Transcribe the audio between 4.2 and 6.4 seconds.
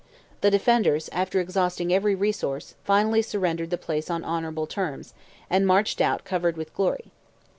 honourable terms, and marched out